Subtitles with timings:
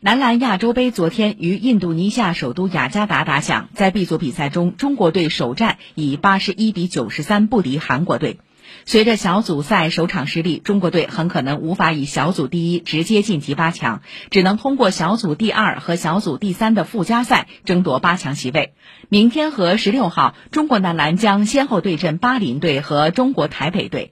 [0.00, 8.38] 男篮亚洲杯昨天于印度尼西亚首都雅加达打响在 b 组比赛中中国队首战以八十一比九十三不敌韩国队。
[8.84, 18.74] 随着小组赛首场失利中国队很可能无法以小组第一直接晋级八强只能通过小组第二和小组第三的附加赛争夺八强席位。
[19.08, 24.06] 明天和十六号中国男篮将先后对阵巴林队和中国台北队。